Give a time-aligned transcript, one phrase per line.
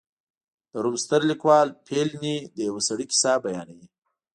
[0.71, 3.85] د روم ستر لیکوال پیلني د یوه سړي کیسه بیانوي